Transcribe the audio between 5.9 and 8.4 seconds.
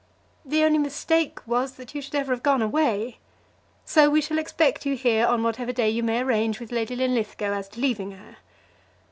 you may arrange with Lady Linlithgow as to leaving her.